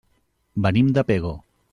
Venim 0.65 0.89
de 0.97 1.03
Pego. 1.11 1.35